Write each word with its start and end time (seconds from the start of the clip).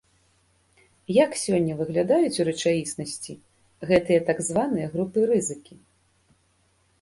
Як 1.23 1.35
сёння 1.45 1.73
выглядаюць 1.81 2.39
у 2.45 2.45
рэчаіснасці 2.49 3.37
гэтыя 3.91 4.19
так 4.31 4.37
званыя 4.49 4.87
групы 4.97 5.19
рызыкі? 5.35 5.79